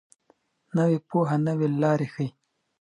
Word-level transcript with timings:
نوې 0.77 0.97
پوهه 1.09 1.37
نوې 1.47 1.67
لارې 1.81 2.07
ښيي. 2.13 2.29